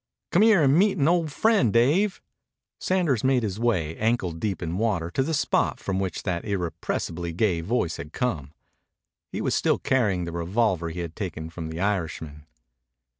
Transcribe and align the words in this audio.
"Come 0.31 0.41
here 0.41 0.63
and 0.63 0.75
meet 0.75 0.97
an 0.97 1.07
old 1.07 1.31
friend, 1.31 1.71
Dave." 1.71 2.23
Sanders 2.79 3.23
made 3.23 3.43
his 3.43 3.59
way, 3.59 3.95
ankle 3.97 4.31
deep 4.31 4.63
in 4.63 4.79
water, 4.79 5.11
to 5.11 5.21
the 5.21 5.35
spot 5.35 5.79
from 5.79 5.99
which 5.99 6.23
that 6.23 6.43
irrepressibly 6.43 7.33
gay 7.33 7.61
voice 7.61 7.97
had 7.97 8.11
come. 8.11 8.51
He 9.31 9.41
was 9.41 9.53
still 9.53 9.77
carrying 9.77 10.23
the 10.25 10.31
revolver 10.31 10.89
he 10.89 11.01
had 11.01 11.15
taken 11.15 11.51
from 11.51 11.69
the 11.69 11.79
Irishman. 11.79 12.47